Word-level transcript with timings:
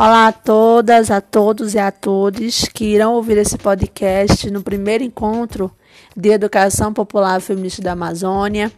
Olá 0.00 0.28
a 0.28 0.32
todas, 0.32 1.10
a 1.10 1.20
todos 1.20 1.74
e 1.74 1.78
a 1.80 1.90
todos 1.90 2.66
que 2.72 2.84
irão 2.84 3.14
ouvir 3.14 3.36
esse 3.36 3.58
podcast 3.58 4.48
no 4.48 4.62
primeiro 4.62 5.02
encontro 5.02 5.72
de 6.16 6.28
Educação 6.28 6.94
Popular 6.94 7.40
Feminista 7.40 7.82
da 7.82 7.90
Amazônia. 7.94 8.70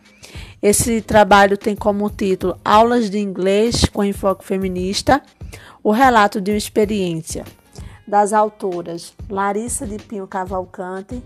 Esse 0.63 1.03
trabalho 1.03 1.59
tem 1.59 1.77
como 1.77 2.09
título 2.09 2.59
Aulas 2.65 3.11
de 3.11 3.19
Inglês 3.19 3.85
com 3.85 4.03
Enfoque 4.03 4.47
Feminista, 4.47 5.21
o 5.85 5.91
relato 5.91 6.41
de 6.41 6.53
uma 6.53 6.57
experiência, 6.57 7.45
das 8.09 8.33
autoras 8.33 9.13
Larissa 9.29 9.87
de 9.87 9.99
Pinho 9.99 10.27
Cavalcante 10.27 11.23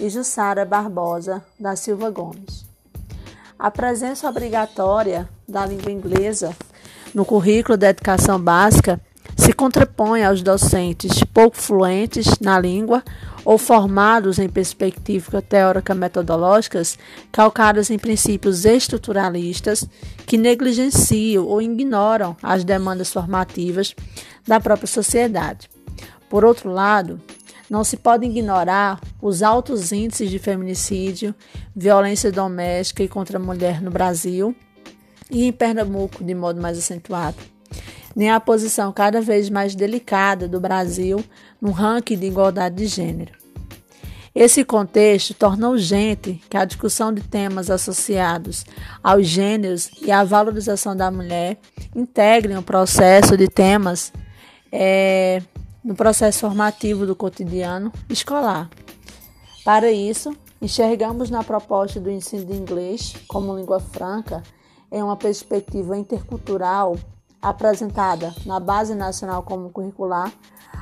e 0.00 0.08
Jussara 0.08 0.64
Barbosa 0.64 1.44
da 1.58 1.74
Silva 1.74 2.10
Gomes. 2.10 2.64
A 3.58 3.72
presença 3.72 4.28
obrigatória 4.28 5.28
da 5.48 5.66
língua 5.66 5.90
inglesa 5.90 6.54
no 7.12 7.24
currículo 7.24 7.76
da 7.76 7.88
educação 7.88 8.38
básica 8.38 9.00
se 9.42 9.52
contrapõe 9.52 10.22
aos 10.22 10.40
docentes 10.40 11.24
pouco 11.24 11.56
fluentes 11.56 12.38
na 12.38 12.60
língua 12.60 13.02
ou 13.44 13.58
formados 13.58 14.38
em 14.38 14.48
perspectivas 14.48 15.42
teórico-metodológicas 15.48 16.96
calcadas 17.32 17.90
em 17.90 17.98
princípios 17.98 18.64
estruturalistas 18.64 19.84
que 20.26 20.38
negligenciam 20.38 21.44
ou 21.44 21.60
ignoram 21.60 22.36
as 22.40 22.62
demandas 22.62 23.12
formativas 23.12 23.96
da 24.46 24.60
própria 24.60 24.86
sociedade. 24.86 25.68
Por 26.30 26.44
outro 26.44 26.70
lado, 26.70 27.20
não 27.68 27.82
se 27.82 27.96
pode 27.96 28.24
ignorar 28.24 29.00
os 29.20 29.42
altos 29.42 29.90
índices 29.90 30.30
de 30.30 30.38
feminicídio, 30.38 31.34
violência 31.74 32.30
doméstica 32.30 33.02
e 33.02 33.08
contra 33.08 33.38
a 33.38 33.42
mulher 33.42 33.82
no 33.82 33.90
Brasil 33.90 34.54
e 35.28 35.46
em 35.46 35.52
Pernambuco 35.52 36.22
de 36.22 36.32
modo 36.32 36.62
mais 36.62 36.78
acentuado 36.78 37.51
nem 38.14 38.30
a 38.30 38.40
posição 38.40 38.92
cada 38.92 39.20
vez 39.20 39.48
mais 39.48 39.74
delicada 39.74 40.48
do 40.48 40.60
Brasil 40.60 41.24
no 41.60 41.70
ranking 41.70 42.18
de 42.18 42.26
igualdade 42.26 42.76
de 42.76 42.86
gênero. 42.86 43.32
Esse 44.34 44.64
contexto 44.64 45.34
torna 45.34 45.68
urgente 45.68 46.40
que 46.48 46.56
a 46.56 46.64
discussão 46.64 47.12
de 47.12 47.20
temas 47.22 47.68
associados 47.68 48.64
aos 49.02 49.26
gêneros 49.26 49.90
e 50.00 50.10
à 50.10 50.24
valorização 50.24 50.96
da 50.96 51.10
mulher 51.10 51.58
integrem 51.94 52.56
o 52.56 52.62
processo 52.62 53.36
de 53.36 53.46
temas 53.46 54.10
é, 54.70 55.42
no 55.84 55.94
processo 55.94 56.40
formativo 56.40 57.04
do 57.04 57.14
cotidiano 57.14 57.92
escolar. 58.08 58.70
Para 59.64 59.92
isso, 59.92 60.34
enxergamos 60.62 61.28
na 61.28 61.44
proposta 61.44 62.00
do 62.00 62.10
ensino 62.10 62.46
de 62.46 62.54
inglês 62.54 63.14
como 63.28 63.54
língua 63.54 63.80
franca 63.80 64.42
em 64.90 65.02
uma 65.02 65.16
perspectiva 65.16 65.96
intercultural 65.96 66.96
apresentada 67.42 68.32
na 68.46 68.60
Base 68.60 68.94
Nacional 68.94 69.42
Comum 69.42 69.68
Curricular 69.68 70.32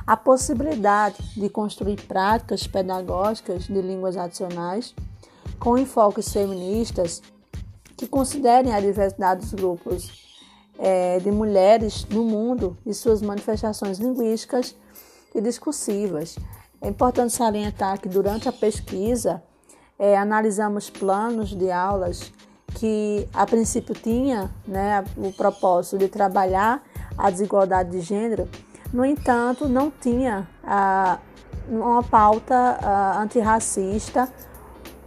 a 0.05 0.15
possibilidade 0.15 1.17
de 1.35 1.49
construir 1.49 1.99
práticas 2.05 2.67
pedagógicas 2.67 3.63
de 3.63 3.81
línguas 3.81 4.15
adicionais 4.15 4.93
com 5.59 5.77
enfoques 5.77 6.31
feministas 6.31 7.21
que 7.97 8.07
considerem 8.07 8.73
a 8.73 8.79
diversidade 8.79 9.41
dos 9.41 9.53
grupos 9.53 10.31
é, 10.77 11.19
de 11.19 11.31
mulheres 11.31 12.05
no 12.09 12.23
mundo 12.23 12.77
e 12.85 12.93
suas 12.93 13.21
manifestações 13.21 13.99
linguísticas 13.99 14.75
e 15.33 15.41
discursivas. 15.41 16.35
É 16.81 16.87
importante 16.87 17.33
salientar 17.33 17.99
que 17.99 18.09
durante 18.09 18.49
a 18.49 18.51
pesquisa 18.51 19.43
é, 19.99 20.17
analisamos 20.17 20.89
planos 20.89 21.55
de 21.55 21.69
aulas 21.69 22.31
que 22.75 23.27
a 23.33 23.45
princípio 23.45 23.93
tinha 23.93 24.49
né, 24.67 25.03
o 25.17 25.31
propósito 25.31 25.97
de 25.97 26.07
trabalhar 26.07 26.81
a 27.17 27.29
desigualdade 27.29 27.91
de 27.91 28.01
gênero, 28.01 28.47
no 28.93 29.05
entanto, 29.05 29.69
não 29.69 29.89
tinha 29.89 30.47
uma 31.67 32.03
pauta 32.03 32.79
antirracista 33.17 34.27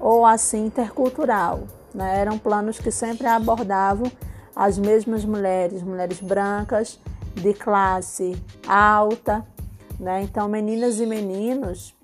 ou 0.01 0.25
assim 0.25 0.67
intercultural. 0.67 1.65
Né? 1.95 2.21
Eram 2.21 2.39
planos 2.39 2.79
que 2.79 2.91
sempre 2.91 3.27
abordavam 3.27 4.11
as 4.57 4.79
mesmas 4.79 5.25
mulheres, 5.25 5.83
mulheres 5.83 6.21
brancas, 6.21 6.99
de 7.35 7.53
classe 7.53 8.41
alta. 8.67 9.47
Né? 10.01 10.23
Então, 10.23 10.49
meninas 10.49 10.99
e 10.99 11.07
meninos 11.07 11.95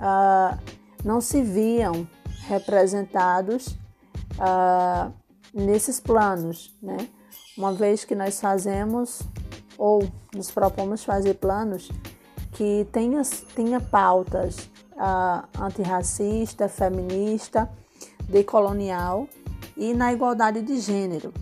ah, 0.00 0.58
não 1.04 1.20
se 1.20 1.42
viam 1.42 2.06
representados 2.48 3.78
uh, 4.42 5.12
nesses 5.54 6.00
planos, 6.00 6.76
né? 6.82 7.08
Uma 7.56 7.72
vez 7.72 8.04
que 8.04 8.14
nós 8.14 8.40
fazemos 8.40 9.20
ou 9.78 10.10
nos 10.34 10.50
propomos 10.50 11.04
fazer 11.04 11.34
planos 11.34 11.90
que 12.52 12.86
tenha, 12.90 13.22
tenha 13.54 13.80
pautas 13.80 14.70
uh, 14.92 15.62
antirracista, 15.62 16.68
feminista, 16.68 17.70
decolonial 18.28 19.28
e 19.76 19.94
na 19.94 20.12
igualdade 20.12 20.62
de 20.62 20.78
gênero, 20.80 21.32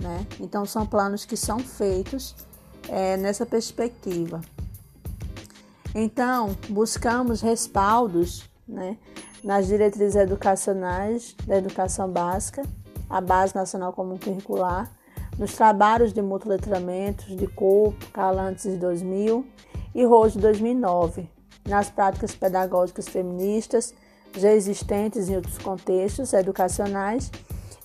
né? 0.00 0.26
Então 0.40 0.66
são 0.66 0.86
planos 0.86 1.24
que 1.24 1.36
são 1.36 1.58
feitos 1.58 2.34
é, 2.88 3.16
nessa 3.16 3.44
perspectiva. 3.44 4.40
Então 5.94 6.56
buscamos 6.68 7.40
respaldos, 7.40 8.48
né? 8.66 8.96
Nas 9.42 9.66
diretrizes 9.66 10.16
educacionais 10.16 11.34
da 11.46 11.56
educação 11.56 12.08
básica, 12.10 12.62
a 13.08 13.20
Base 13.20 13.54
Nacional 13.54 13.92
Comum 13.92 14.18
Curricular, 14.18 14.90
nos 15.38 15.54
trabalhos 15.54 16.12
de 16.12 16.20
multiletramentos 16.20 17.36
de 17.36 17.46
corpo, 17.46 18.10
Calantes 18.12 18.76
2000 18.76 19.46
e 19.94 20.04
Rose 20.04 20.38
2009, 20.38 21.28
nas 21.66 21.88
práticas 21.88 22.34
pedagógicas 22.34 23.08
feministas 23.08 23.94
já 24.36 24.52
existentes 24.52 25.28
em 25.28 25.36
outros 25.36 25.58
contextos 25.58 26.32
educacionais 26.32 27.30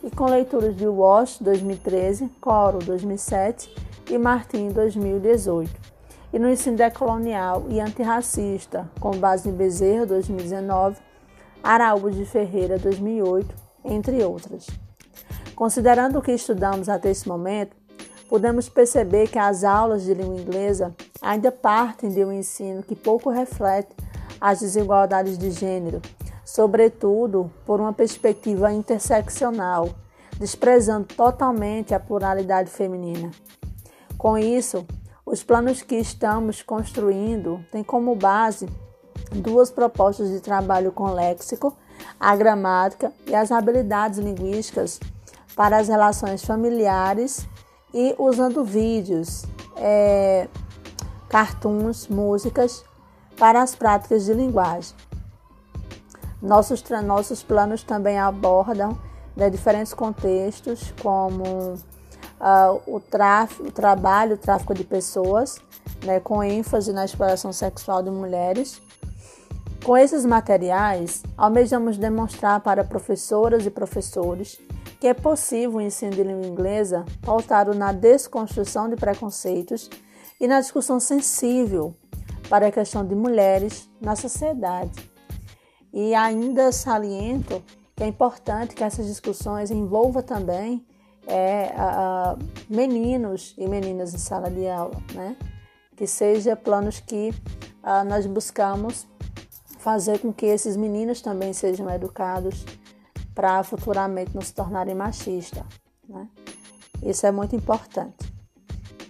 e 0.04 0.10
com 0.10 0.26
leituras 0.26 0.76
de 0.76 0.88
Walsh 0.88 1.38
2013, 1.40 2.30
Coro 2.42 2.80
2007 2.80 3.74
e 4.10 4.18
Martin 4.18 4.70
2018. 4.70 5.72
E 6.34 6.40
no 6.40 6.50
ensino 6.50 6.76
decolonial 6.76 7.66
e 7.70 7.80
antirracista, 7.80 8.90
com 9.00 9.12
base 9.12 9.48
em 9.48 9.54
Bezerra 9.54 10.06
2019 10.08 10.98
Araújo 11.64 12.18
de 12.18 12.26
Ferreira, 12.26 12.78
2008, 12.78 13.56
entre 13.86 14.22
outras. 14.22 14.68
Considerando 15.56 16.20
o 16.20 16.22
que 16.22 16.34
estudamos 16.34 16.90
até 16.90 17.10
esse 17.10 17.26
momento, 17.26 17.74
podemos 18.28 18.68
perceber 18.68 19.30
que 19.30 19.40
as 19.40 19.64
aulas 19.64 20.04
de 20.04 20.14
língua 20.14 20.36
inglesa 20.36 20.94
ainda 21.22 21.54
partem 21.54 22.10
de 22.10 22.26
um 22.26 22.34
ensino 22.34 22.84
que 22.84 22.96
pouco 22.96 23.30
reflete 23.30 23.96
as 24.42 24.60
desigualdades 24.60 25.38
de 25.38 25.52
gênero, 25.52 26.02
sobretudo 26.44 27.50
por 27.66 27.80
uma 27.80 27.94
perspectiva 27.94 28.74
interseccional, 28.74 29.88
desprezando 30.38 31.08
totalmente 31.16 31.96
a 31.96 32.00
pluralidade 32.00 32.70
feminina. 32.70 33.32
Com 34.18 34.38
isso, 34.38 34.86
os 35.26 35.42
planos 35.42 35.82
que 35.82 35.96
estamos 35.96 36.62
construindo 36.62 37.64
têm 37.72 37.84
como 37.84 38.16
base 38.16 38.68
duas 39.32 39.72
propostas 39.72 40.30
de 40.30 40.40
trabalho 40.40 40.92
com 40.92 41.12
léxico, 41.12 41.76
a 42.20 42.36
gramática 42.36 43.12
e 43.28 43.36
as 43.36 43.52
habilidades 43.52 44.20
linguísticas 44.20 45.00
para 45.56 45.78
as 45.78 45.88
relações 45.88 46.44
familiares 46.44 47.48
e 47.94 48.16
usando 48.18 48.64
vídeos, 48.64 49.46
é, 49.78 50.48
cartoons, 51.30 52.08
músicas 52.08 52.84
para 53.38 53.62
as 53.62 53.76
práticas 53.76 54.26
de 54.26 54.34
linguagem. 54.34 54.96
Nossos, 56.42 56.84
nossos 57.04 57.42
planos 57.42 57.84
também 57.84 58.20
abordam 58.20 58.98
né, 59.36 59.50
diferentes 59.50 59.94
contextos, 59.94 60.94
como 61.02 61.76
uh, 62.44 62.82
o, 62.86 63.00
tráfico, 63.00 63.68
o 63.68 63.72
trabalho, 63.72 64.36
o 64.36 64.38
tráfico 64.38 64.74
de 64.74 64.84
pessoas, 64.84 65.60
né, 66.04 66.20
com 66.20 66.44
ênfase 66.44 66.92
na 66.92 67.06
exploração 67.06 67.54
sexual 67.54 68.04
de 68.04 68.10
mulheres, 68.10 68.82
com 69.84 69.98
esses 69.98 70.26
materiais, 70.26 71.24
almejamos 71.38 71.98
demonstrar 71.98 72.62
para 72.62 72.84
professoras 72.84 73.66
e 73.66 73.70
professores 73.70 74.60
que 75.00 75.08
é 75.08 75.14
possível 75.14 75.80
o 75.80 75.82
ensino 75.82 76.12
de 76.12 76.24
língua 76.24 76.48
inglesa 76.48 77.04
pautado 77.22 77.74
na 77.74 77.92
desconstrução 77.92 78.88
de 78.88 78.96
preconceitos 78.96 79.90
e 80.40 80.48
na 80.48 80.62
discussão 80.62 80.98
sensível 80.98 81.94
para 82.50 82.68
a 82.68 82.72
questão 82.72 83.06
de 83.06 83.14
mulheres 83.14 83.90
na 84.00 84.16
sociedade. 84.16 85.12
E 85.92 86.16
ainda 86.16 86.72
saliento 86.72 87.62
que 87.94 88.04
é 88.04 88.08
importante 88.08 88.74
que 88.74 88.84
essas 88.84 89.06
discussões 89.06 89.70
envolvam 89.70 90.24
também 90.24 90.86
é, 91.28 91.74
a, 91.76 92.38
meninos 92.70 93.54
e 93.58 93.68
meninas 93.68 94.14
em 94.14 94.18
sala 94.18 94.50
de 94.50 94.68
aula, 94.70 94.96
né? 95.14 95.36
Que 95.98 96.08
seja 96.08 96.56
planos 96.56 97.02
que 97.02 97.34
a, 97.84 98.06
nós 98.06 98.26
buscamos 98.26 99.06
fazer 99.84 100.20
com 100.20 100.32
que 100.32 100.46
esses 100.46 100.78
meninos 100.78 101.22
também 101.22 101.52
sejam 101.52 101.90
educados 101.90 102.66
para 103.36 103.62
futuramente 103.64 104.34
não 104.34 104.42
se 104.42 104.54
tornarem 104.54 104.96
machistas. 104.96 105.64
Né? 106.08 106.26
Isso 107.02 107.26
é 107.26 107.32
muito 107.32 107.54
importante. 107.54 108.34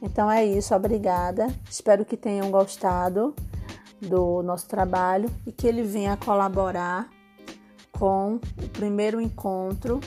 Então 0.01 0.29
é 0.29 0.43
isso, 0.43 0.73
obrigada. 0.73 1.47
Espero 1.69 2.03
que 2.03 2.17
tenham 2.17 2.49
gostado 2.49 3.35
do 4.01 4.41
nosso 4.41 4.67
trabalho 4.67 5.29
e 5.45 5.51
que 5.51 5.67
ele 5.67 5.83
venha 5.83 6.17
colaborar 6.17 7.07
com 7.91 8.39
o 8.57 8.69
primeiro 8.69 9.21
encontro 9.21 9.99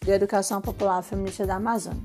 de 0.00 0.10
educação 0.10 0.58
popular 0.58 1.02
feminista 1.02 1.46
da 1.46 1.56
Amazônia. 1.56 2.02